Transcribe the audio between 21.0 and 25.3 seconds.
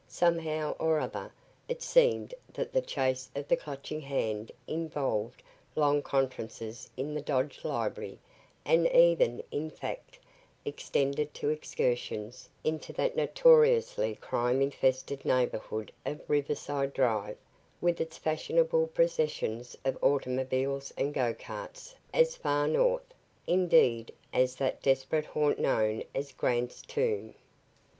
go carts as far north, indeed, as that desperate